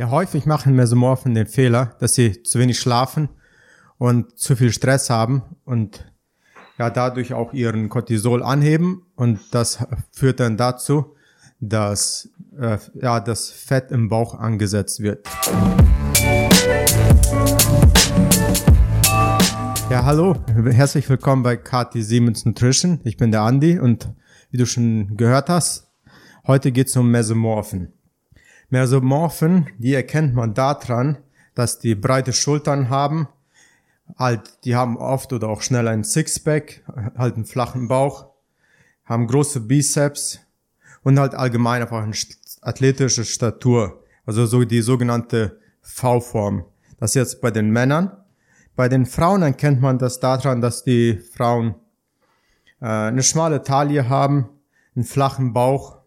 Ja, 0.00 0.08
häufig 0.08 0.46
machen 0.46 0.74
Mesomorphen 0.76 1.34
den 1.34 1.46
Fehler, 1.46 1.94
dass 1.98 2.14
sie 2.14 2.42
zu 2.42 2.58
wenig 2.58 2.80
schlafen 2.80 3.28
und 3.98 4.38
zu 4.38 4.56
viel 4.56 4.72
Stress 4.72 5.10
haben 5.10 5.42
und 5.66 6.10
ja 6.78 6.88
dadurch 6.88 7.34
auch 7.34 7.52
ihren 7.52 7.90
Cortisol 7.90 8.42
anheben 8.42 9.02
und 9.14 9.40
das 9.50 9.86
führt 10.10 10.40
dann 10.40 10.56
dazu, 10.56 11.16
dass 11.60 12.30
äh, 12.58 12.78
ja 12.94 13.20
das 13.20 13.50
Fett 13.50 13.90
im 13.90 14.08
Bauch 14.08 14.34
angesetzt 14.34 15.00
wird. 15.00 15.28
Ja, 19.90 20.06
hallo, 20.06 20.34
herzlich 20.64 21.10
willkommen 21.10 21.42
bei 21.42 21.56
KT 21.56 21.96
Siemens 21.96 22.46
Nutrition. 22.46 23.00
Ich 23.04 23.18
bin 23.18 23.32
der 23.32 23.42
Andi 23.42 23.78
und 23.78 24.08
wie 24.50 24.56
du 24.56 24.64
schon 24.64 25.18
gehört 25.18 25.50
hast, 25.50 25.90
heute 26.46 26.72
geht 26.72 26.86
es 26.86 26.96
um 26.96 27.10
Mesomorphen. 27.10 27.92
Mesomorphen, 28.70 29.68
die 29.78 29.94
erkennt 29.94 30.34
man 30.34 30.54
daran, 30.54 31.18
dass 31.54 31.78
die 31.78 31.94
breite 31.94 32.32
Schultern 32.32 32.88
haben, 32.88 33.28
halt, 34.16 34.64
die 34.64 34.76
haben 34.76 34.96
oft 34.96 35.32
oder 35.32 35.48
auch 35.48 35.62
schnell 35.62 35.88
ein 35.88 36.04
Sixpack, 36.04 36.82
halt 37.16 37.34
einen 37.34 37.44
flachen 37.44 37.88
Bauch, 37.88 38.26
haben 39.04 39.26
große 39.26 39.60
Bizeps 39.60 40.40
und 41.02 41.18
halt 41.18 41.34
allgemein 41.34 41.82
einfach 41.82 42.02
eine 42.02 42.14
athletische 42.62 43.24
Statur, 43.24 44.04
also 44.24 44.46
so 44.46 44.64
die 44.64 44.82
sogenannte 44.82 45.58
V-Form. 45.82 46.64
Das 46.98 47.14
jetzt 47.14 47.40
bei 47.40 47.50
den 47.50 47.70
Männern. 47.70 48.12
Bei 48.76 48.88
den 48.88 49.06
Frauen 49.06 49.42
erkennt 49.42 49.80
man 49.80 49.98
das 49.98 50.20
daran, 50.20 50.60
dass 50.60 50.84
die 50.84 51.18
Frauen 51.18 51.74
äh, 52.80 52.86
eine 52.86 53.22
schmale 53.22 53.62
Taille 53.62 54.08
haben, 54.08 54.48
einen 54.94 55.04
flachen 55.04 55.52
Bauch 55.52 55.99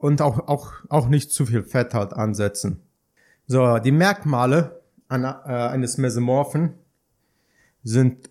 und 0.00 0.22
auch, 0.22 0.48
auch, 0.48 0.72
auch 0.88 1.08
nicht 1.08 1.30
zu 1.30 1.46
viel 1.46 1.62
Fett 1.62 1.94
halt 1.94 2.14
ansetzen. 2.14 2.80
So, 3.46 3.78
die 3.78 3.92
Merkmale 3.92 4.80
an, 5.08 5.24
äh, 5.24 5.26
eines 5.26 5.98
Mesomorphen 5.98 6.72
sind, 7.82 8.30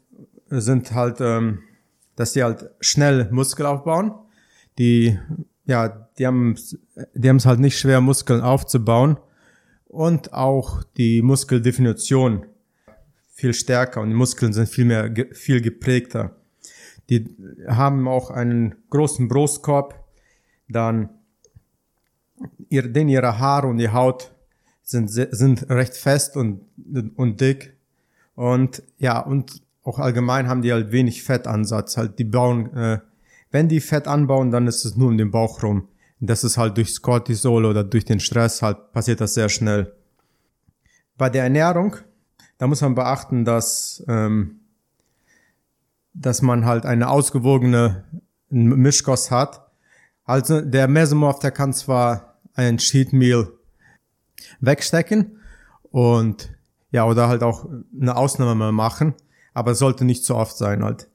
sind 0.50 0.94
halt, 0.94 1.22
ähm, 1.22 1.60
dass 2.16 2.34
die 2.34 2.44
halt 2.44 2.72
schnell 2.80 3.30
Muskel 3.32 3.66
aufbauen. 3.68 4.14
Die, 4.80 5.20
ja, 5.66 6.10
die 6.18 6.26
haben, 6.26 6.56
die 7.14 7.30
haben 7.30 7.36
es 7.36 7.46
halt 7.46 7.60
nicht 7.60 7.78
schwer, 7.78 8.02
Muskeln 8.02 8.42
aufzubauen. 8.42 9.18
Und 9.86 10.34
auch 10.34 10.84
die 10.98 11.22
Muskeldefinition 11.22 12.46
viel 13.28 13.54
stärker 13.54 14.02
und 14.02 14.10
die 14.10 14.16
Muskeln 14.16 14.54
sind 14.54 14.70
viel 14.70 14.86
mehr, 14.86 15.14
viel 15.34 15.62
geprägter. 15.62 16.36
Die 17.10 17.36
haben 17.68 18.08
auch 18.08 18.32
einen 18.32 18.76
großen 18.90 19.28
Brustkorb, 19.28 19.96
dann 20.68 21.10
ihr, 22.70 22.92
denn 22.92 23.10
ihre 23.10 23.40
Haare 23.40 23.68
und 23.68 23.78
die 23.78 23.90
Haut 23.90 24.32
sind, 24.84 25.10
sind 25.10 25.70
recht 25.70 25.96
fest 25.96 26.36
und, 26.36 26.62
und 27.16 27.42
dick. 27.42 27.78
Und 28.36 28.84
ja, 28.98 29.20
und 29.20 29.62
auch 29.84 30.00
allgemein 30.00 30.48
haben 30.48 30.62
die 30.62 30.72
halt 30.72 30.92
wenig 30.92 31.24
Fettansatz. 31.24 31.98
Halt, 31.98 32.20
die 32.20 32.24
bauen, 32.24 32.74
äh, 32.76 33.00
wenn 33.52 33.68
die 33.68 33.82
Fett 33.82 34.08
anbauen, 34.08 34.52
dann 34.52 34.68
ist 34.68 34.86
es 34.86 34.96
nur 34.96 35.10
um 35.10 35.18
den 35.18 35.32
Bauch 35.32 35.64
rum. 35.64 35.88
Das 36.20 36.44
ist 36.44 36.58
halt 36.58 36.78
durchs 36.78 37.02
Cortisol 37.02 37.66
oder 37.66 37.84
durch 37.84 38.06
den 38.06 38.20
Stress 38.20 38.62
halt 38.62 38.92
passiert 38.92 39.22
das 39.22 39.34
sehr 39.34 39.50
schnell. 39.50 39.94
Bei 41.18 41.30
der 41.30 41.44
Ernährung, 41.44 41.96
da 42.58 42.68
muss 42.68 42.82
man 42.82 42.96
beachten, 42.96 43.46
dass, 43.46 44.04
ähm, 44.08 44.60
dass 46.14 46.42
man 46.42 46.66
halt 46.66 46.86
eine 46.86 47.10
ausgewogene 47.10 48.04
Mischkost 48.50 49.32
hat. 49.32 49.66
Also 50.26 50.62
der 50.62 50.88
Mesomorph, 50.88 51.40
der 51.40 51.52
kann 51.52 51.74
zwar 51.74 52.29
ein 52.68 52.78
Cheat 52.78 53.14
Meal 53.14 53.52
wegstecken 54.60 55.40
und 55.92 56.50
ja, 56.92 57.06
oder 57.06 57.28
halt 57.28 57.44
auch 57.44 57.68
eine 58.00 58.16
Ausnahme 58.16 58.56
mal 58.56 58.72
machen, 58.72 59.14
aber 59.54 59.72
es 59.72 59.80
sollte 59.80 60.06
nicht 60.06 60.26
zu 60.26 60.36
oft 60.36 60.58
sein 60.58 60.84
halt. 60.84 61.08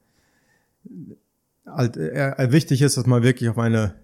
halt 1.65 1.97
äh, 1.97 2.51
wichtig 2.51 2.81
ist, 2.81 2.97
dass 2.97 3.05
man 3.05 3.23
wirklich 3.23 3.49
auf 3.49 3.57
eine 3.57 3.95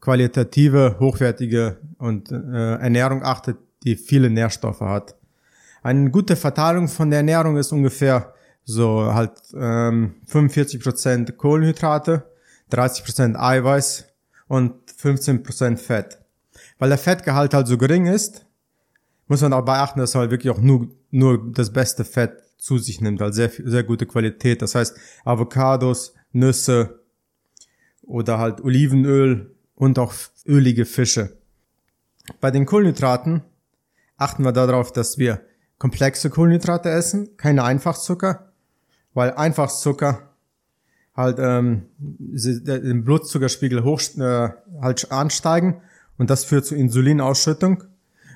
qualitative, 0.00 0.96
hochwertige 1.00 1.78
und 1.98 2.30
äh, 2.30 2.74
Ernährung 2.76 3.22
achtet, 3.22 3.58
die 3.84 3.96
viele 3.96 4.30
Nährstoffe 4.30 4.80
hat. 4.80 5.16
Eine 5.82 6.10
gute 6.10 6.36
Verteilung 6.36 6.88
von 6.88 7.10
der 7.10 7.18
Ernährung 7.20 7.56
ist 7.56 7.72
ungefähr 7.72 8.34
so 8.64 9.14
halt 9.14 9.32
ähm, 9.54 10.16
45% 10.28 11.32
Kohlenhydrate, 11.32 12.24
30% 12.72 13.36
Eiweiß 13.36 14.06
und 14.48 14.74
15% 14.90 15.76
Fett. 15.76 16.18
Weil 16.78 16.90
der 16.90 16.98
Fettgehalt 16.98 17.54
halt 17.54 17.66
so 17.66 17.78
gering 17.78 18.06
ist, 18.06 18.46
muss 19.28 19.40
man 19.40 19.52
auch 19.52 19.64
beachten, 19.64 19.98
dass 19.98 20.14
er 20.14 20.20
halt 20.20 20.30
wirklich 20.30 20.50
auch 20.50 20.60
nur, 20.60 20.88
nur 21.10 21.52
das 21.52 21.72
beste 21.72 22.04
Fett 22.04 22.42
zu 22.58 22.78
sich 22.78 23.00
nimmt, 23.00 23.20
also 23.22 23.36
sehr, 23.36 23.50
sehr 23.50 23.82
gute 23.82 24.06
Qualität. 24.06 24.62
Das 24.62 24.74
heißt, 24.74 24.96
Avocados, 25.24 26.14
Nüsse 26.32 27.00
oder 28.02 28.38
halt 28.38 28.62
Olivenöl 28.62 29.54
und 29.74 29.98
auch 29.98 30.14
ölige 30.46 30.84
Fische. 30.84 31.36
Bei 32.40 32.50
den 32.50 32.66
Kohlenhydraten 32.66 33.42
achten 34.16 34.44
wir 34.44 34.52
darauf, 34.52 34.92
dass 34.92 35.18
wir 35.18 35.40
komplexe 35.78 36.30
Kohlenhydrate 36.30 36.88
essen, 36.88 37.36
keine 37.36 37.64
Einfachzucker, 37.64 38.52
weil 39.12 39.32
Einfachzucker 39.32 40.30
halt 41.14 41.38
ähm, 41.38 41.86
den 41.98 43.04
Blutzuckerspiegel 43.04 43.84
hoch 43.84 44.00
äh, 44.18 44.50
halt 44.80 45.10
ansteigen 45.10 45.82
und 46.18 46.30
das 46.30 46.44
führt 46.44 46.66
zu 46.66 46.74
Insulinausschüttung. 46.74 47.84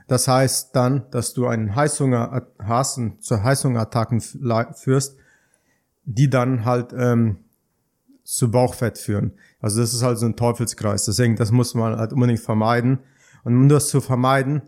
Das 0.06 0.26
heißt 0.26 0.74
dann, 0.74 1.04
dass 1.10 1.34
du 1.34 1.46
einen 1.46 1.76
Heißhunger 1.76 2.46
hast 2.58 2.98
und 2.98 3.22
zu 3.22 3.42
Heißhungerattacken 3.42 4.20
führst, 4.20 5.16
die 6.04 6.28
dann 6.28 6.64
halt 6.64 6.92
ähm, 6.92 7.38
zu 8.24 8.50
Bauchfett 8.50 8.98
führen. 8.98 9.32
Also 9.60 9.80
das 9.80 9.94
ist 9.94 10.02
halt 10.02 10.18
so 10.18 10.26
ein 10.26 10.36
Teufelskreis. 10.36 11.04
Deswegen, 11.04 11.36
das 11.36 11.52
muss 11.52 11.74
man 11.74 11.96
halt 11.96 12.12
unbedingt 12.12 12.40
vermeiden. 12.40 13.00
Und 13.44 13.56
um 13.56 13.68
das 13.68 13.88
zu 13.88 14.00
vermeiden, 14.00 14.62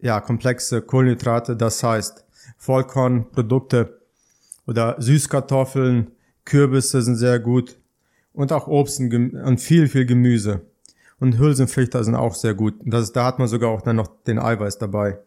ja, 0.00 0.20
komplexe 0.20 0.82
Kohlenhydrate, 0.82 1.56
das 1.56 1.82
heißt 1.82 2.24
Vollkornprodukte 2.56 4.00
oder 4.66 4.96
Süßkartoffeln, 4.98 6.12
Kürbisse 6.44 7.02
sind 7.02 7.16
sehr 7.16 7.40
gut 7.40 7.78
und 8.32 8.52
auch 8.52 8.68
Obst 8.68 9.00
und 9.00 9.58
viel, 9.60 9.88
viel 9.88 10.06
Gemüse. 10.06 10.62
Und 11.20 11.38
Hülsenfrüchte 11.38 12.02
sind 12.04 12.14
auch 12.14 12.34
sehr 12.34 12.54
gut. 12.54 12.74
Das, 12.84 13.12
da 13.12 13.24
hat 13.24 13.38
man 13.38 13.48
sogar 13.48 13.70
auch 13.70 13.82
dann 13.82 13.96
noch 13.96 14.08
den 14.26 14.38
Eiweiß 14.38 14.78
dabei. 14.78 15.18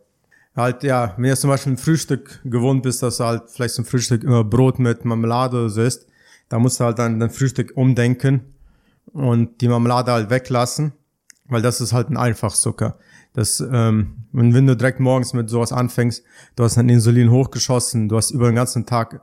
Halt, 0.55 0.83
ja, 0.83 1.13
wenn 1.17 1.29
du 1.29 1.37
zum 1.37 1.49
Beispiel 1.49 1.73
ein 1.73 1.77
Frühstück 1.77 2.41
gewohnt 2.43 2.83
bist, 2.83 3.03
dass 3.03 3.17
du 3.17 3.23
halt 3.23 3.43
vielleicht 3.49 3.75
zum 3.75 3.85
Frühstück 3.85 4.23
immer 4.23 4.43
Brot 4.43 4.79
mit 4.79 5.05
Marmelade 5.05 5.57
oder 5.57 5.69
so 5.69 5.81
isst, 5.81 6.07
da 6.49 6.59
musst 6.59 6.79
du 6.79 6.83
halt 6.83 6.99
dann 6.99 7.19
dein 7.19 7.29
Frühstück 7.29 7.71
umdenken 7.75 8.41
und 9.13 9.61
die 9.61 9.69
Marmelade 9.69 10.11
halt 10.11 10.29
weglassen, 10.29 10.91
weil 11.45 11.61
das 11.61 11.79
ist 11.79 11.93
halt 11.93 12.09
ein 12.09 12.17
Einfachzucker. 12.17 12.97
Das, 13.33 13.61
ähm, 13.61 14.25
wenn 14.33 14.67
du 14.67 14.75
direkt 14.75 14.99
morgens 14.99 15.33
mit 15.33 15.49
sowas 15.49 15.71
anfängst, 15.71 16.23
du 16.57 16.63
hast 16.63 16.75
dein 16.75 16.89
Insulin 16.89 17.31
hochgeschossen, 17.31 18.09
du 18.09 18.17
hast 18.17 18.31
über 18.31 18.47
den 18.47 18.55
ganzen 18.55 18.85
Tag 18.85 19.21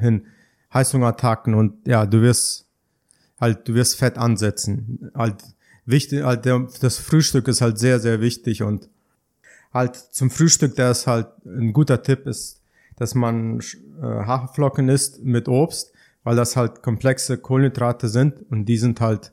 hin 0.00 0.26
Heißhungerattacken 0.74 1.54
und 1.54 1.86
ja, 1.86 2.06
du 2.06 2.22
wirst 2.22 2.66
halt, 3.40 3.68
du 3.68 3.74
wirst 3.74 3.96
Fett 3.96 4.18
ansetzen. 4.18 5.10
Halt, 5.14 5.36
wichtig, 5.86 6.24
halt 6.24 6.44
der, 6.44 6.66
das 6.80 6.98
Frühstück 6.98 7.48
ist 7.48 7.60
halt 7.60 7.78
sehr, 7.78 8.00
sehr 8.00 8.20
wichtig 8.20 8.62
und 8.62 8.88
halt 9.72 9.96
zum 9.96 10.30
Frühstück, 10.30 10.76
der 10.76 10.90
ist 10.90 11.06
halt 11.06 11.28
ein 11.44 11.72
guter 11.72 12.02
Tipp 12.02 12.26
ist, 12.26 12.60
dass 12.96 13.14
man 13.14 13.60
äh, 13.60 14.02
Haferflocken 14.02 14.88
isst 14.88 15.24
mit 15.24 15.48
Obst, 15.48 15.92
weil 16.24 16.36
das 16.36 16.56
halt 16.56 16.82
komplexe 16.82 17.38
Kohlenhydrate 17.38 18.08
sind 18.08 18.44
und 18.50 18.66
die 18.66 18.78
sind 18.78 19.00
halt 19.00 19.32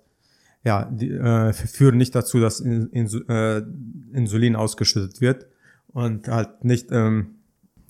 ja, 0.64 0.86
die 0.86 1.12
äh, 1.12 1.52
führen 1.54 1.98
nicht 1.98 2.16
dazu, 2.16 2.40
dass 2.40 2.60
in, 2.60 2.88
in, 2.92 3.08
äh, 3.28 3.62
Insulin 4.14 4.56
ausgeschüttet 4.56 5.20
wird 5.20 5.46
und 5.88 6.28
halt 6.28 6.64
nicht 6.64 6.88
ähm, 6.92 7.36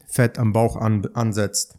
Fett 0.07 0.39
am 0.39 0.53
Bauch 0.53 0.75
an, 0.75 1.07
ansetzt. 1.13 1.77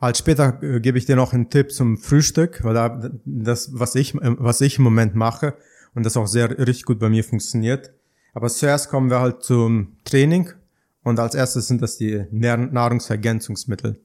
Halt 0.00 0.16
später 0.16 0.62
äh, 0.62 0.80
gebe 0.80 0.98
ich 0.98 1.06
dir 1.06 1.16
noch 1.16 1.32
einen 1.32 1.50
Tipp 1.50 1.72
zum 1.72 1.98
Frühstück, 1.98 2.62
weil 2.62 2.74
da, 2.74 3.10
das, 3.24 3.70
was 3.78 3.96
ich, 3.96 4.14
äh, 4.14 4.36
was 4.38 4.60
ich 4.60 4.78
im 4.78 4.84
Moment 4.84 5.16
mache, 5.16 5.54
und 5.94 6.04
das 6.04 6.16
auch 6.16 6.26
sehr 6.26 6.50
richtig 6.58 6.84
gut 6.84 6.98
bei 6.98 7.08
mir 7.08 7.24
funktioniert. 7.24 7.92
Aber 8.32 8.48
zuerst 8.48 8.88
kommen 8.88 9.10
wir 9.10 9.20
halt 9.20 9.42
zum 9.42 9.96
Training 10.04 10.50
und 11.02 11.20
als 11.20 11.34
erstes 11.34 11.68
sind 11.68 11.82
das 11.82 11.96
die 11.96 12.24
Nahrungsergänzungsmittel. 12.30 14.00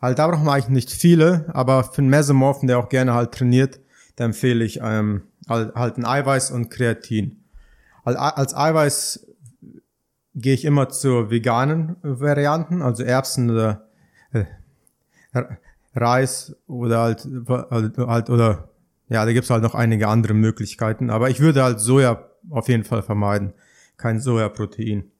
Halt, 0.00 0.18
da 0.18 0.28
braucht 0.28 0.44
man 0.44 0.54
eigentlich 0.54 0.68
nicht 0.68 0.92
viele, 0.92 1.46
aber 1.52 1.82
für 1.82 2.02
einen 2.02 2.10
Mesomorphen, 2.10 2.68
der 2.68 2.78
auch 2.78 2.88
gerne 2.88 3.14
halt 3.14 3.32
trainiert, 3.32 3.80
da 4.14 4.24
empfehle 4.24 4.64
ich 4.64 4.80
ähm, 4.82 5.22
halt, 5.48 5.74
halt 5.74 5.96
ein 5.96 6.04
Eiweiß 6.04 6.52
und 6.52 6.70
Kreatin. 6.70 7.42
Als 8.04 8.54
Eiweiß 8.54 9.26
gehe 10.34 10.54
ich 10.54 10.64
immer 10.64 10.88
zu 10.88 11.30
veganen 11.30 11.96
Varianten, 12.02 12.80
also 12.80 13.02
Erbsen 13.02 13.50
oder 13.50 13.88
äh, 14.32 14.44
Reis 15.94 16.56
oder 16.68 17.00
halt, 17.00 17.26
halt 17.98 18.30
oder 18.30 18.68
ja, 19.08 19.24
da 19.24 19.32
gibt's 19.32 19.50
halt 19.50 19.62
noch 19.62 19.74
einige 19.74 20.08
andere 20.08 20.34
Möglichkeiten. 20.34 21.10
Aber 21.10 21.30
ich 21.30 21.40
würde 21.40 21.62
halt 21.62 21.80
Soja 21.80 22.28
auf 22.50 22.68
jeden 22.68 22.84
Fall 22.84 23.02
vermeiden. 23.02 23.52
Kein 23.96 24.20
Sojaprotein. 24.20 25.10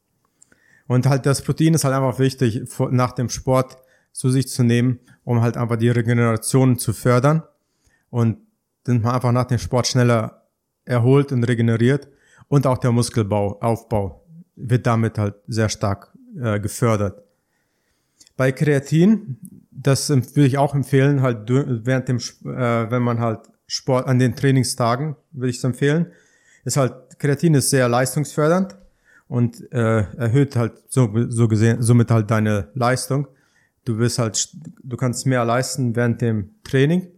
Und 0.86 1.06
halt 1.06 1.26
das 1.26 1.42
Protein 1.42 1.74
ist 1.74 1.84
halt 1.84 1.94
einfach 1.94 2.18
wichtig, 2.18 2.62
nach 2.90 3.12
dem 3.12 3.28
Sport 3.28 3.78
zu 4.12 4.30
sich 4.30 4.48
zu 4.48 4.62
nehmen, 4.62 5.00
um 5.24 5.40
halt 5.42 5.56
einfach 5.56 5.76
die 5.76 5.90
Regeneration 5.90 6.78
zu 6.78 6.92
fördern. 6.92 7.42
Und 8.10 8.38
dann 8.84 9.02
man 9.02 9.14
einfach 9.14 9.32
nach 9.32 9.44
dem 9.44 9.58
Sport 9.58 9.86
schneller 9.86 10.46
erholt 10.84 11.32
und 11.32 11.44
regeneriert. 11.44 12.08
Und 12.48 12.66
auch 12.66 12.78
der 12.78 12.92
Muskelbau, 12.92 13.58
Aufbau 13.60 14.24
wird 14.56 14.86
damit 14.86 15.18
halt 15.18 15.34
sehr 15.46 15.68
stark 15.68 16.12
äh, 16.40 16.58
gefördert. 16.58 17.22
Bei 18.36 18.52
Kreatin, 18.52 19.38
das 19.70 20.08
würde 20.08 20.46
ich 20.46 20.58
auch 20.58 20.74
empfehlen, 20.74 21.22
halt 21.22 21.48
während 21.48 22.08
dem, 22.08 22.16
äh, 22.16 22.90
wenn 22.90 23.02
man 23.02 23.20
halt 23.20 23.40
Sport 23.68 24.06
an 24.06 24.18
den 24.18 24.34
Trainingstagen, 24.34 25.14
würde 25.30 25.50
ich 25.50 25.58
es 25.58 25.64
empfehlen. 25.64 26.10
Ist 26.64 26.78
halt, 26.78 27.18
Kreatin 27.18 27.54
ist 27.54 27.70
sehr 27.70 27.88
leistungsfördernd 27.88 28.76
und 29.28 29.70
äh, 29.72 30.00
erhöht 30.16 30.56
halt 30.56 30.72
so, 30.88 31.12
so 31.28 31.46
gesehen, 31.48 31.82
somit 31.82 32.10
halt 32.10 32.30
deine 32.30 32.70
Leistung. 32.74 33.28
Du 33.84 33.98
wirst 33.98 34.18
halt, 34.18 34.48
du 34.82 34.96
kannst 34.96 35.26
mehr 35.26 35.44
leisten 35.44 35.94
während 35.94 36.20
dem 36.22 36.54
Training. 36.64 37.08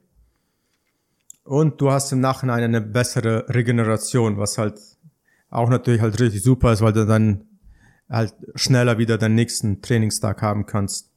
Und 1.44 1.81
du 1.81 1.91
hast 1.91 2.12
im 2.12 2.20
Nachhinein 2.20 2.62
eine 2.62 2.81
bessere 2.81 3.49
Regeneration, 3.49 4.37
was 4.37 4.58
halt 4.58 4.79
auch 5.50 5.69
natürlich 5.69 6.00
halt 6.00 6.20
richtig 6.20 6.43
super 6.43 6.73
ist, 6.73 6.81
weil 6.81 6.93
du 6.93 7.06
dann 7.06 7.44
halt 8.08 8.35
schneller 8.56 8.99
wieder 8.99 9.19
deinen 9.19 9.37
nächsten 9.37 9.82
Trainingstag 9.82 10.43
haben 10.43 10.67
kannst. 10.67 11.11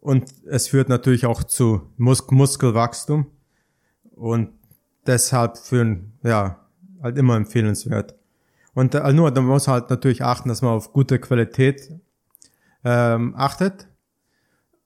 Und 0.00 0.32
es 0.46 0.68
führt 0.68 0.88
natürlich 0.90 1.26
auch 1.26 1.42
zu 1.42 1.90
Mus 1.96 2.30
Muskelwachstum 2.30 3.26
und 4.20 4.50
deshalb 5.06 5.56
für 5.56 5.98
ja 6.22 6.60
halt 7.02 7.16
immer 7.16 7.36
empfehlenswert. 7.36 8.14
Und 8.74 8.94
äh, 8.94 9.12
nur, 9.12 9.30
da 9.30 9.40
muss 9.40 9.66
halt 9.66 9.90
natürlich 9.90 10.22
achten, 10.22 10.50
dass 10.50 10.62
man 10.62 10.72
auf 10.72 10.92
gute 10.92 11.18
Qualität 11.18 11.90
ähm, 12.84 13.34
achtet. 13.36 13.88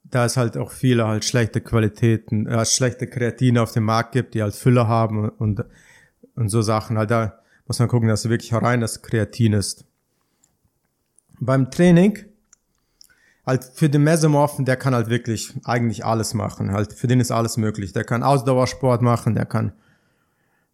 Da 0.03 0.25
es 0.25 0.37
halt 0.37 0.57
auch 0.57 0.71
viele 0.71 1.05
halt 1.05 1.25
schlechte 1.25 1.61
Qualitäten, 1.61 2.47
äh, 2.47 2.65
schlechte 2.65 3.07
Kreatine 3.07 3.61
auf 3.61 3.73
dem 3.73 3.83
Markt 3.83 4.13
gibt, 4.13 4.33
die 4.33 4.41
halt 4.41 4.55
Füller 4.55 4.87
haben 4.87 5.29
und, 5.29 5.63
und 6.35 6.49
so 6.49 6.61
Sachen. 6.61 6.97
Halt 6.97 7.11
da 7.11 7.39
muss 7.67 7.79
man 7.79 7.89
gucken, 7.89 8.07
dass 8.07 8.29
wirklich 8.29 8.53
rein 8.53 8.81
das 8.81 9.01
Kreatin 9.01 9.53
ist. 9.53 9.85
Beim 11.39 11.69
Training, 11.69 12.25
halt 13.45 13.63
für 13.63 13.89
den 13.89 14.03
Mesomorphen, 14.03 14.65
der 14.65 14.75
kann 14.75 14.95
halt 14.95 15.09
wirklich 15.09 15.53
eigentlich 15.65 16.05
alles 16.05 16.33
machen. 16.33 16.71
Halt 16.71 16.93
für 16.93 17.07
den 17.07 17.19
ist 17.19 17.31
alles 17.31 17.57
möglich. 17.57 17.93
Der 17.93 18.03
kann 18.03 18.23
Ausdauersport 18.23 19.01
machen, 19.01 19.35
der 19.35 19.45
kann 19.45 19.73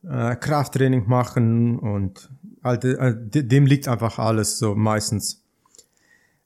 äh, 0.03 0.35
Krafttraining 0.35 1.07
machen 1.07 1.79
und 1.79 2.29
halt, 2.63 2.85
äh, 2.85 3.15
dem 3.17 3.65
liegt 3.65 3.87
einfach 3.87 4.19
alles 4.19 4.57
so 4.57 4.75
meistens. 4.75 5.43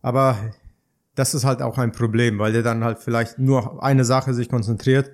Aber 0.01 0.37
das 1.15 1.33
ist 1.33 1.45
halt 1.45 1.61
auch 1.61 1.77
ein 1.77 1.91
Problem, 1.91 2.39
weil 2.39 2.53
der 2.53 2.63
dann 2.63 2.83
halt 2.83 2.99
vielleicht 2.99 3.39
nur 3.39 3.71
auf 3.71 3.83
eine 3.83 4.03
Sache 4.03 4.33
sich 4.33 4.49
konzentriert 4.49 5.11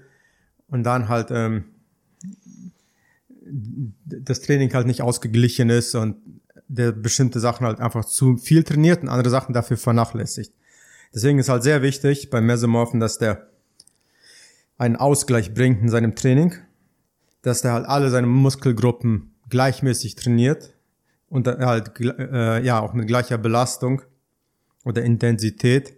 und 0.67 0.83
dann 0.83 1.09
halt 1.09 1.29
ähm, 1.31 1.65
das 4.05 4.41
Training 4.41 4.73
halt 4.73 4.87
nicht 4.87 5.01
ausgeglichen 5.01 5.69
ist 5.69 5.93
und 5.95 6.15
der 6.67 6.91
bestimmte 6.93 7.39
Sachen 7.39 7.65
halt 7.65 7.79
einfach 7.79 8.05
zu 8.05 8.37
viel 8.37 8.63
trainiert 8.63 9.03
und 9.03 9.09
andere 9.09 9.29
Sachen 9.29 9.53
dafür 9.53 9.77
vernachlässigt. 9.77 10.53
Deswegen 11.13 11.39
ist 11.39 11.49
halt 11.49 11.63
sehr 11.63 11.81
wichtig 11.81 12.29
beim 12.29 12.45
Mesomorphen, 12.45 12.99
dass 12.99 13.17
der 13.17 13.47
einen 14.77 14.95
Ausgleich 14.95 15.53
bringt 15.53 15.81
in 15.81 15.89
seinem 15.89 16.15
Training, 16.15 16.55
dass 17.41 17.61
der 17.61 17.73
halt 17.73 17.85
alle 17.85 18.09
seine 18.09 18.27
Muskelgruppen 18.27 19.35
gleichmäßig 19.49 20.15
trainiert 20.15 20.73
und 21.29 21.47
halt 21.47 21.99
äh, 21.99 22.63
ja 22.63 22.79
auch 22.79 22.93
mit 22.93 23.07
gleicher 23.07 23.37
Belastung 23.37 24.01
oder 24.83 25.03
Intensität. 25.03 25.93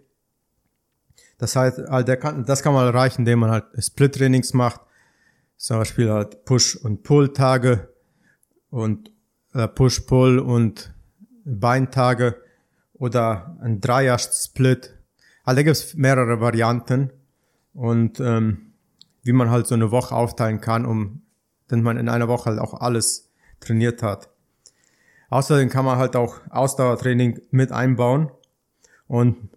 Das 1.38 1.56
heißt, 1.56 1.78
halt 1.88 2.08
der 2.08 2.16
kann, 2.16 2.44
das 2.44 2.62
kann 2.62 2.74
man 2.74 2.86
erreichen, 2.86 3.22
indem 3.22 3.40
man 3.40 3.50
halt 3.50 3.64
Split-Trainings 3.78 4.52
macht, 4.52 4.80
zum 5.56 5.78
Beispiel 5.78 6.10
halt 6.10 6.44
Push- 6.44 6.76
und 6.76 7.02
Pull-Tage 7.02 7.88
und 8.70 9.10
äh, 9.54 9.68
Push-Pull 9.68 10.38
und 10.38 10.92
Beintage 11.44 12.36
oder 12.94 13.56
ein 13.60 13.80
Dreier-Split. 13.80 14.94
Also 15.44 15.56
da 15.56 15.62
gibt 15.62 15.76
es 15.76 15.94
mehrere 15.94 16.40
Varianten 16.40 17.10
und 17.74 18.18
ähm, 18.20 18.72
wie 19.22 19.32
man 19.32 19.50
halt 19.50 19.66
so 19.66 19.74
eine 19.74 19.90
Woche 19.90 20.14
aufteilen 20.14 20.60
kann, 20.60 20.84
um 20.86 21.22
wenn 21.68 21.82
man 21.82 21.96
in 21.96 22.08
einer 22.08 22.28
Woche 22.28 22.50
halt 22.50 22.58
auch 22.58 22.74
alles 22.74 23.30
trainiert 23.60 24.02
hat. 24.02 24.28
Außerdem 25.30 25.68
kann 25.68 25.84
man 25.84 25.98
halt 25.98 26.16
auch 26.16 26.40
Ausdauertraining 26.50 27.40
mit 27.50 27.72
einbauen 27.72 28.30
und 29.06 29.48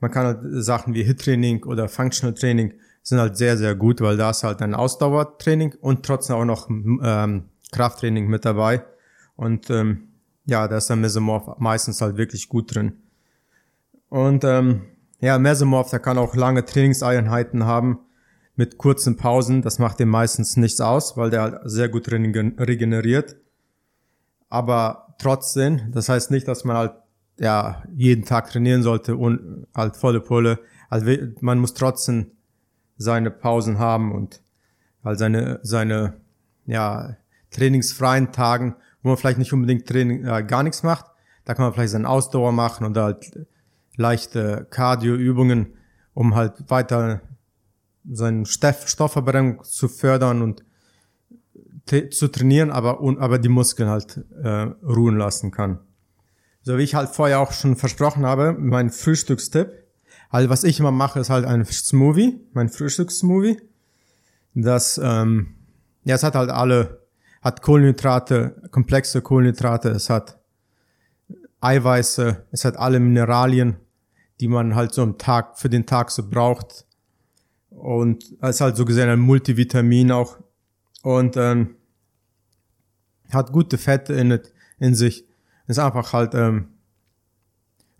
man 0.00 0.10
kann 0.10 0.26
halt 0.26 0.40
Sachen 0.64 0.94
wie 0.94 1.02
Hit-Training 1.02 1.64
oder 1.64 1.88
Functional 1.88 2.34
Training 2.34 2.74
sind 3.02 3.20
halt 3.20 3.36
sehr, 3.36 3.56
sehr 3.56 3.74
gut, 3.74 4.00
weil 4.00 4.16
da 4.16 4.30
ist 4.30 4.42
halt 4.42 4.60
ein 4.62 4.74
Ausdauertraining 4.74 5.74
und 5.80 6.04
trotzdem 6.04 6.36
auch 6.36 6.44
noch 6.44 6.68
ähm, 6.68 7.44
Krafttraining 7.72 8.26
mit 8.26 8.44
dabei. 8.44 8.84
Und 9.36 9.70
ähm, 9.70 10.08
ja, 10.44 10.66
da 10.66 10.78
ist 10.78 10.88
der 10.88 10.96
Mesomorph 10.96 11.58
meistens 11.58 12.00
halt 12.00 12.16
wirklich 12.16 12.48
gut 12.48 12.74
drin. 12.74 12.94
Und 14.08 14.44
ähm, 14.44 14.82
ja, 15.20 15.38
Mesomorph, 15.38 15.90
der 15.90 16.00
kann 16.00 16.18
auch 16.18 16.34
lange 16.34 16.64
Trainingseinheiten 16.64 17.64
haben 17.64 18.00
mit 18.54 18.78
kurzen 18.78 19.16
Pausen. 19.16 19.62
Das 19.62 19.78
macht 19.78 20.00
dem 20.00 20.08
meistens 20.08 20.56
nichts 20.56 20.80
aus, 20.80 21.16
weil 21.16 21.30
der 21.30 21.42
halt 21.42 21.60
sehr 21.64 21.88
gut 21.88 22.10
regeneriert. 22.10 23.36
Aber 24.48 25.14
trotzdem, 25.18 25.92
das 25.92 26.08
heißt 26.08 26.30
nicht, 26.30 26.48
dass 26.48 26.64
man 26.64 26.76
halt 26.76 26.92
ja 27.38 27.82
jeden 27.94 28.24
Tag 28.24 28.50
trainieren 28.50 28.82
sollte 28.82 29.16
und 29.16 29.66
halt 29.74 29.96
volle 29.96 30.20
Pulle. 30.20 30.58
Also 30.88 31.06
man 31.40 31.58
muss 31.58 31.74
trotzdem 31.74 32.32
seine 32.96 33.30
Pausen 33.30 33.78
haben 33.78 34.12
und 34.12 34.42
halt 35.04 35.18
seine, 35.18 35.60
seine, 35.62 36.14
ja, 36.66 37.16
trainingsfreien 37.50 38.32
Tagen, 38.32 38.76
wo 39.02 39.08
man 39.08 39.16
vielleicht 39.16 39.38
nicht 39.38 39.52
unbedingt 39.52 39.86
Training, 39.86 40.24
äh, 40.24 40.42
gar 40.42 40.62
nichts 40.62 40.82
macht. 40.82 41.06
Da 41.44 41.54
kann 41.54 41.64
man 41.64 41.72
vielleicht 41.72 41.92
seine 41.92 42.08
Ausdauer 42.08 42.52
machen 42.52 42.84
und 42.84 42.96
halt 42.96 43.46
leichte 43.96 44.66
Cardio-Übungen, 44.70 45.74
um 46.14 46.34
halt 46.34 46.70
weiter 46.70 47.22
Stoff, 48.44 48.88
Stoffverbrennung 48.88 49.64
zu 49.64 49.88
fördern 49.88 50.42
und 50.42 50.64
zu 52.10 52.28
trainieren, 52.28 52.70
aber, 52.70 53.00
aber 53.20 53.38
die 53.38 53.48
Muskeln 53.48 53.88
halt 53.88 54.24
äh, 54.42 54.48
ruhen 54.84 55.16
lassen 55.16 55.50
kann. 55.50 55.80
So 56.62 56.78
wie 56.78 56.82
ich 56.82 56.94
halt 56.94 57.10
vorher 57.10 57.40
auch 57.40 57.52
schon 57.52 57.76
versprochen 57.76 58.26
habe, 58.26 58.52
mein 58.58 58.90
Frühstückstipp 58.90 59.86
also 60.30 60.50
was 60.50 60.64
ich 60.64 60.80
immer 60.80 60.90
mache, 60.90 61.20
ist 61.20 61.30
halt 61.30 61.44
ein 61.44 61.64
Smoothie, 61.64 62.40
mein 62.52 62.68
Frühstückssmoothie. 62.68 63.60
Das, 64.54 65.00
ähm, 65.02 65.54
ja, 66.04 66.14
es 66.14 66.22
hat 66.22 66.34
halt 66.34 66.50
alle, 66.50 67.02
hat 67.42 67.62
Kohlenhydrate, 67.62 68.68
komplexe 68.70 69.22
Kohlenhydrate, 69.22 69.90
es 69.90 70.10
hat 70.10 70.38
Eiweiße, 71.60 72.44
es 72.50 72.64
hat 72.64 72.76
alle 72.76 73.00
Mineralien, 73.00 73.76
die 74.40 74.48
man 74.48 74.74
halt 74.74 74.92
so 74.92 75.02
am 75.02 75.18
Tag, 75.18 75.58
für 75.58 75.68
den 75.68 75.86
Tag 75.86 76.10
so 76.10 76.28
braucht. 76.28 76.84
Und 77.70 78.24
ist 78.42 78.60
halt 78.60 78.76
so 78.76 78.84
gesehen 78.84 79.08
ein 79.08 79.20
Multivitamin 79.20 80.12
auch. 80.12 80.38
Und 81.02 81.36
ähm, 81.36 81.76
hat 83.30 83.52
gute 83.52 83.78
Fette 83.78 84.14
in, 84.14 84.38
in 84.78 84.94
sich. 84.94 85.24
Ist 85.66 85.78
einfach 85.78 86.12
halt 86.12 86.34
ähm, 86.34 86.68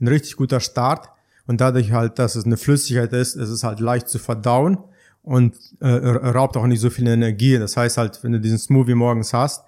ein 0.01 0.09
richtig 0.09 0.37
guter 0.37 0.61
Start. 0.61 1.11
Und 1.47 1.61
dadurch 1.61 1.93
halt, 1.93 2.19
dass 2.19 2.35
es 2.35 2.45
eine 2.45 2.57
Flüssigkeit 2.57 3.13
ist, 3.13 3.37
ist 3.37 3.51
es 3.51 3.63
halt 3.63 3.81
leicht 3.81 4.09
zu 4.09 4.19
verdauen 4.19 4.79
und 5.23 5.57
äh, 5.81 5.89
raubt 5.89 6.57
auch 6.57 6.67
nicht 6.67 6.81
so 6.81 6.91
viel 6.91 7.07
Energie. 7.07 7.59
Das 7.59 7.77
heißt 7.77 7.99
halt, 7.99 8.23
wenn 8.23 8.33
du 8.33 8.41
diesen 8.41 8.59
Smoothie 8.59 8.95
morgens 8.95 9.33
hast, 9.33 9.65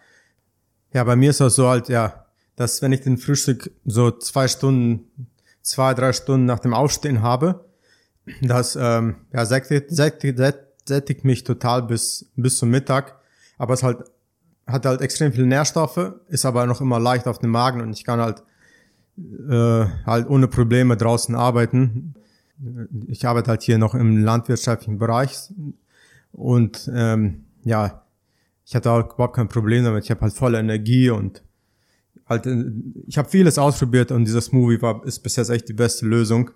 ja, 0.92 1.04
bei 1.04 1.16
mir 1.16 1.30
ist 1.30 1.40
das 1.40 1.54
so 1.54 1.68
halt, 1.68 1.88
ja, 1.88 2.26
dass 2.56 2.80
wenn 2.82 2.92
ich 2.92 3.00
den 3.00 3.18
Frühstück 3.18 3.70
so 3.84 4.10
zwei 4.10 4.48
Stunden, 4.48 5.26
zwei, 5.68 5.94
drei 5.94 6.12
Stunden 6.12 6.46
nach 6.46 6.58
dem 6.58 6.74
Aufstehen 6.74 7.22
habe, 7.22 7.64
das 8.42 8.76
ähm, 8.80 9.16
ja, 9.32 9.44
sättigt, 9.44 9.90
sättigt, 9.90 10.38
sättigt 10.84 11.24
mich 11.24 11.44
total 11.44 11.82
bis, 11.82 12.30
bis 12.36 12.58
zum 12.58 12.70
Mittag. 12.70 13.16
Aber 13.58 13.74
es 13.74 13.82
halt 13.82 14.04
hat 14.66 14.84
halt 14.84 15.00
extrem 15.00 15.32
viele 15.32 15.46
Nährstoffe, 15.46 16.12
ist 16.28 16.44
aber 16.44 16.66
noch 16.66 16.80
immer 16.80 17.00
leicht 17.00 17.26
auf 17.26 17.38
dem 17.38 17.50
Magen 17.50 17.80
und 17.80 17.92
ich 17.92 18.04
kann 18.04 18.20
halt 18.20 18.42
äh, 19.16 19.86
halt 20.06 20.28
ohne 20.28 20.46
Probleme 20.46 20.96
draußen 20.96 21.34
arbeiten. 21.34 22.14
Ich 23.06 23.26
arbeite 23.26 23.50
halt 23.50 23.62
hier 23.62 23.78
noch 23.78 23.94
im 23.94 24.22
landwirtschaftlichen 24.22 24.98
Bereich 24.98 25.50
und 26.32 26.90
ähm, 26.94 27.46
ja, 27.64 28.02
ich 28.66 28.74
hatte 28.74 28.90
auch 28.90 29.14
überhaupt 29.14 29.36
kein 29.36 29.48
Problem 29.48 29.84
damit. 29.84 30.04
Ich 30.04 30.10
habe 30.10 30.20
halt 30.20 30.34
volle 30.34 30.58
Energie 30.58 31.08
und 31.08 31.42
halt, 32.28 32.46
äh, 32.46 32.64
ich 33.06 33.18
habe 33.18 33.28
vieles 33.28 33.58
ausprobiert 33.58 34.10
und 34.10 34.24
dieses 34.24 34.52
Movie 34.52 34.80
war 34.82 35.04
ist 35.04 35.20
bis 35.20 35.36
jetzt 35.36 35.50
echt 35.50 35.68
die 35.68 35.74
beste 35.74 36.06
Lösung. 36.06 36.50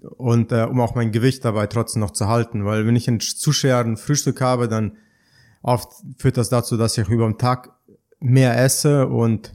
Und 0.00 0.52
äh, 0.52 0.62
um 0.62 0.80
auch 0.80 0.94
mein 0.94 1.10
Gewicht 1.10 1.44
dabei 1.44 1.66
trotzdem 1.66 2.00
noch 2.00 2.12
zu 2.12 2.28
halten, 2.28 2.64
weil 2.64 2.86
wenn 2.86 2.94
ich 2.94 3.08
ein 3.08 3.18
zu 3.20 3.52
schweren 3.52 3.96
Frühstück 3.96 4.40
habe, 4.40 4.68
dann 4.68 4.92
oft 5.62 5.88
führt 6.18 6.36
das 6.36 6.50
dazu, 6.50 6.76
dass 6.76 6.96
ich 6.96 7.08
über 7.08 7.26
den 7.26 7.36
Tag 7.38 7.70
mehr 8.20 8.56
esse 8.62 9.08
und 9.08 9.54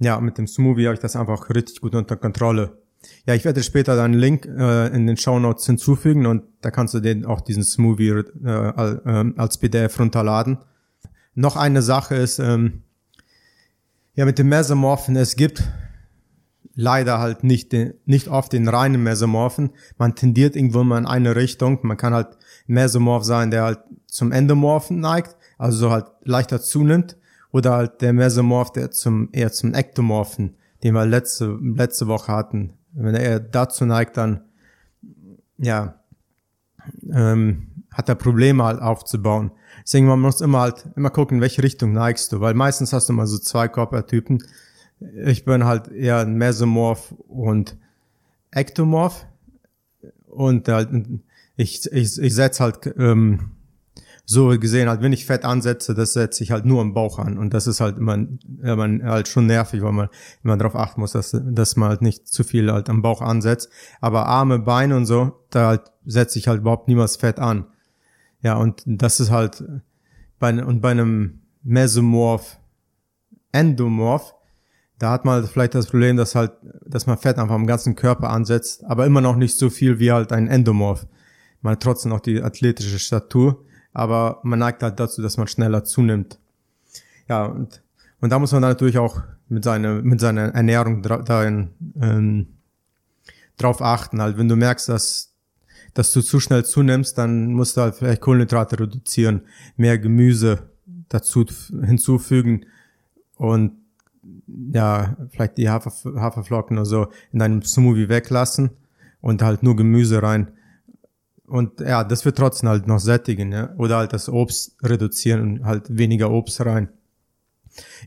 ja, 0.00 0.18
mit 0.20 0.38
dem 0.38 0.46
Smoothie 0.46 0.86
habe 0.86 0.94
ich 0.94 1.00
das 1.00 1.16
einfach 1.16 1.50
richtig 1.50 1.80
gut 1.80 1.94
unter 1.94 2.16
Kontrolle. 2.16 2.78
Ja, 3.26 3.34
ich 3.34 3.44
werde 3.44 3.62
später 3.62 3.96
dann 3.96 4.12
einen 4.12 4.20
Link 4.20 4.46
äh, 4.46 4.88
in 4.88 5.06
den 5.06 5.16
Show 5.16 5.38
Notes 5.38 5.66
hinzufügen 5.66 6.26
und 6.26 6.42
da 6.62 6.70
kannst 6.70 6.94
du 6.94 7.00
den 7.00 7.24
auch 7.26 7.40
diesen 7.40 7.62
Smoothie 7.62 8.24
äh, 8.44 9.32
als 9.36 9.58
PDF 9.58 9.98
runterladen. 9.98 10.58
Noch 11.34 11.56
eine 11.56 11.82
Sache 11.82 12.16
ist, 12.16 12.38
ähm, 12.38 12.83
ja, 14.14 14.24
mit 14.24 14.38
dem 14.38 14.48
Mesomorphen, 14.48 15.16
es 15.16 15.36
gibt 15.36 15.64
leider 16.74 17.18
halt 17.18 17.44
nicht, 17.44 17.72
den, 17.72 17.94
nicht 18.04 18.28
oft 18.28 18.52
den 18.52 18.68
reinen 18.68 19.02
Mesomorphen. 19.02 19.70
Man 19.98 20.14
tendiert 20.14 20.56
irgendwo 20.56 20.82
mal 20.84 20.98
in 20.98 21.06
eine 21.06 21.36
Richtung. 21.36 21.78
Man 21.82 21.96
kann 21.96 22.14
halt 22.14 22.36
Mesomorph 22.66 23.24
sein, 23.24 23.50
der 23.50 23.64
halt 23.64 23.78
zum 24.06 24.32
Endomorphen 24.32 25.00
neigt, 25.00 25.36
also 25.58 25.78
so 25.78 25.90
halt 25.90 26.06
leichter 26.22 26.60
zunimmt. 26.60 27.16
Oder 27.52 27.74
halt 27.74 28.00
der 28.02 28.12
Mesomorph, 28.12 28.72
der 28.72 28.90
zum, 28.90 29.28
eher 29.32 29.52
zum 29.52 29.74
Ektomorphen, 29.74 30.56
den 30.82 30.94
wir 30.94 31.06
letzte, 31.06 31.56
letzte 31.62 32.08
Woche 32.08 32.32
hatten. 32.32 32.72
Wenn 32.92 33.14
er 33.14 33.22
eher 33.22 33.40
dazu 33.40 33.84
neigt, 33.84 34.16
dann, 34.16 34.40
ja, 35.58 36.00
ähm, 37.12 37.73
hat 37.94 38.08
er 38.08 38.14
Probleme 38.14 38.64
halt 38.64 38.80
aufzubauen. 38.80 39.50
Deswegen 39.82 40.06
man 40.06 40.20
muss 40.20 40.40
immer 40.40 40.60
halt 40.60 40.84
immer 40.96 41.10
gucken, 41.10 41.38
in 41.38 41.40
welche 41.40 41.62
Richtung 41.62 41.92
neigst 41.92 42.32
du, 42.32 42.40
weil 42.40 42.54
meistens 42.54 42.92
hast 42.92 43.08
du 43.08 43.12
mal 43.12 43.26
so 43.26 43.38
zwei 43.38 43.68
Körpertypen. 43.68 44.42
Ich 45.24 45.44
bin 45.44 45.64
halt 45.64 45.88
eher 45.88 46.18
ein 46.18 46.36
Mesomorph 46.36 47.14
und 47.28 47.76
Ektomorph 48.50 49.26
und 50.26 50.68
halt 50.68 50.90
ich 51.56 51.90
ich, 51.90 52.18
ich 52.18 52.34
setze 52.34 52.62
halt 52.62 52.94
ähm, 52.98 53.54
so 54.26 54.48
gesehen 54.58 54.88
halt, 54.88 55.02
wenn 55.02 55.12
ich 55.12 55.26
Fett 55.26 55.44
ansetze, 55.44 55.94
das 55.94 56.14
setze 56.14 56.42
ich 56.42 56.50
halt 56.50 56.64
nur 56.64 56.80
im 56.80 56.94
Bauch 56.94 57.18
an 57.18 57.36
und 57.36 57.52
das 57.52 57.66
ist 57.66 57.80
halt 57.80 57.98
immer, 57.98 58.14
immer 58.62 59.04
halt 59.04 59.28
schon 59.28 59.46
nervig, 59.46 59.82
weil 59.82 59.92
man 59.92 60.08
immer 60.42 60.56
darauf 60.56 60.76
achten 60.76 61.00
muss, 61.00 61.12
dass, 61.12 61.36
dass 61.42 61.76
man 61.76 61.90
halt 61.90 62.02
nicht 62.02 62.26
zu 62.26 62.42
viel 62.42 62.72
halt 62.72 62.88
am 62.88 63.02
Bauch 63.02 63.20
ansetzt. 63.20 63.68
Aber 64.00 64.26
Arme, 64.26 64.58
Beine 64.58 64.96
und 64.96 65.04
so, 65.04 65.32
da 65.50 65.68
halt 65.68 65.82
setze 66.06 66.38
ich 66.38 66.48
halt 66.48 66.60
überhaupt 66.60 66.88
niemals 66.88 67.16
Fett 67.16 67.38
an. 67.38 67.66
Ja, 68.44 68.56
und 68.56 68.82
das 68.84 69.20
ist 69.20 69.30
halt 69.30 69.64
bei, 70.38 70.62
und 70.62 70.82
bei 70.82 70.90
einem 70.90 71.40
Mesomorph, 71.62 72.58
Endomorph, 73.52 74.34
da 74.98 75.12
hat 75.12 75.24
man 75.24 75.46
vielleicht 75.46 75.74
das 75.74 75.86
Problem, 75.86 76.18
dass 76.18 76.34
halt, 76.34 76.52
dass 76.84 77.06
man 77.06 77.16
Fett 77.16 77.38
einfach 77.38 77.54
am 77.54 77.66
ganzen 77.66 77.94
Körper 77.96 78.28
ansetzt, 78.28 78.84
aber 78.84 79.06
immer 79.06 79.22
noch 79.22 79.36
nicht 79.36 79.56
so 79.56 79.70
viel 79.70 79.98
wie 79.98 80.12
halt 80.12 80.30
ein 80.30 80.46
Endomorph. 80.46 81.06
Man 81.62 81.72
hat 81.72 81.82
trotzdem 81.82 82.10
noch 82.10 82.20
die 82.20 82.42
athletische 82.42 82.98
Statur, 82.98 83.64
aber 83.94 84.40
man 84.42 84.58
neigt 84.58 84.82
halt 84.82 85.00
dazu, 85.00 85.22
dass 85.22 85.38
man 85.38 85.46
schneller 85.46 85.84
zunimmt. 85.84 86.38
Ja, 87.28 87.46
und, 87.46 87.82
und 88.20 88.30
da 88.30 88.38
muss 88.38 88.52
man 88.52 88.60
dann 88.60 88.72
natürlich 88.72 88.98
auch 88.98 89.22
mit 89.48 89.64
seiner, 89.64 90.02
mit 90.02 90.20
seiner 90.20 90.54
Ernährung 90.54 91.00
darin, 91.02 91.70
ähm, 91.98 92.48
drauf 93.56 93.80
achten. 93.80 94.20
Halt, 94.20 94.36
wenn 94.36 94.48
du 94.48 94.56
merkst, 94.56 94.90
dass 94.90 95.33
dass 95.94 96.12
du 96.12 96.20
zu 96.20 96.40
schnell 96.40 96.64
zunimmst, 96.64 97.16
dann 97.18 97.52
musst 97.52 97.76
du 97.76 97.80
halt 97.80 97.94
vielleicht 97.94 98.20
Kohlenhydrate 98.20 98.78
reduzieren, 98.80 99.42
mehr 99.76 99.98
Gemüse 99.98 100.70
dazu 101.08 101.46
hinzufügen 101.82 102.66
und 103.36 103.72
ja, 104.72 105.16
vielleicht 105.30 105.56
die 105.58 105.68
Hafer, 105.68 105.92
Haferflocken 106.20 106.76
oder 106.76 106.86
so 106.86 107.06
in 107.32 107.38
deinem 107.38 107.62
Smoothie 107.62 108.08
weglassen 108.08 108.70
und 109.20 109.42
halt 109.42 109.62
nur 109.62 109.76
Gemüse 109.76 110.22
rein. 110.22 110.48
Und 111.46 111.80
ja, 111.80 112.04
das 112.04 112.24
wird 112.24 112.38
trotzdem 112.38 112.70
halt 112.70 112.86
noch 112.86 113.00
sättigen, 113.00 113.52
ja. 113.52 113.74
Oder 113.76 113.98
halt 113.98 114.12
das 114.12 114.28
Obst 114.28 114.76
reduzieren 114.82 115.40
und 115.40 115.64
halt 115.64 115.96
weniger 115.96 116.30
Obst 116.30 116.64
rein. 116.64 116.88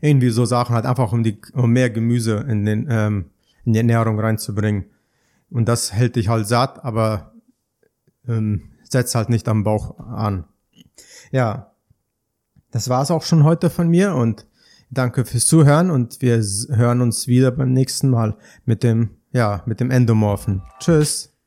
Irgendwie 0.00 0.30
so 0.30 0.44
Sachen 0.44 0.74
halt 0.74 0.86
einfach 0.86 1.12
um 1.12 1.22
die, 1.22 1.40
um 1.52 1.72
mehr 1.72 1.90
Gemüse 1.90 2.44
in 2.48 2.64
den, 2.64 2.86
ähm, 2.90 3.26
in 3.64 3.74
die 3.74 3.78
Ernährung 3.78 4.18
reinzubringen. 4.18 4.86
Und 5.50 5.68
das 5.68 5.92
hält 5.92 6.16
dich 6.16 6.28
halt 6.28 6.46
satt, 6.46 6.84
aber 6.84 7.32
ähm, 8.28 8.70
setzt 8.84 9.14
halt 9.14 9.28
nicht 9.28 9.48
am 9.48 9.64
Bauch 9.64 9.98
an. 9.98 10.44
Ja, 11.30 11.72
das 12.70 12.88
war's 12.88 13.10
auch 13.10 13.22
schon 13.22 13.44
heute 13.44 13.70
von 13.70 13.88
mir 13.88 14.14
und 14.14 14.46
danke 14.90 15.24
fürs 15.24 15.46
Zuhören 15.46 15.90
und 15.90 16.20
wir 16.22 16.42
hören 16.70 17.00
uns 17.00 17.26
wieder 17.26 17.50
beim 17.50 17.72
nächsten 17.72 18.08
Mal 18.08 18.36
mit 18.64 18.82
dem, 18.82 19.10
ja, 19.32 19.62
mit 19.66 19.80
dem 19.80 19.90
Endomorphen. 19.90 20.62
Tschüss. 20.78 21.37